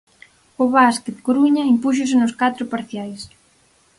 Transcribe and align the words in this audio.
O 0.63 0.65
Básquet 0.75 1.17
Coruña 1.27 1.69
impúxose 1.73 2.15
nos 2.19 2.33
catro 2.41 2.63
parciais. 2.73 3.21